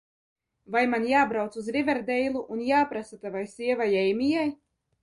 [0.75, 4.53] Vai man jābrauc uz Riverdeilu un jāprasa tavai sievai Eimijai?